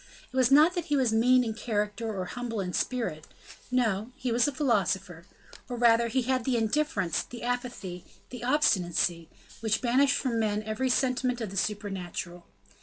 It 0.33 0.35
was 0.35 0.49
not 0.49 0.73
that 0.73 0.85
he 0.85 0.95
was 0.97 1.13
mean 1.13 1.43
in 1.43 1.53
character 1.53 2.11
or 2.11 2.25
humble 2.25 2.59
in 2.59 2.73
spirit; 2.73 3.27
no, 3.69 4.11
he 4.15 4.31
was 4.31 4.47
a 4.47 4.51
philosopher, 4.51 5.27
or 5.69 5.77
rather 5.77 6.07
he 6.07 6.23
had 6.23 6.43
the 6.43 6.57
indifference, 6.57 7.21
the 7.21 7.43
apathy, 7.43 8.03
the 8.31 8.43
obstinacy 8.43 9.29
which 9.59 9.79
banish 9.79 10.13
from 10.15 10.39
man 10.39 10.63
every 10.63 10.89
sentiment 10.89 11.39
of 11.39 11.51
the 11.51 11.55
supernatural. 11.55 12.47